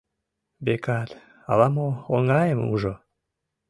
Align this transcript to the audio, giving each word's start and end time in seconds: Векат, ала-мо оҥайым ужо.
Векат, 0.65 1.09
ала-мо 1.51 1.87
оҥайым 2.15 2.61
ужо. 2.73 2.93